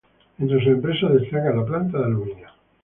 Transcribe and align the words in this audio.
Entre 0.39 0.57
sus 0.57 0.67
empresas 0.73 1.13
destaca 1.13 1.53
la 1.53 1.63
planta 1.63 1.99
de 1.99 2.05
aluminio. 2.05 2.47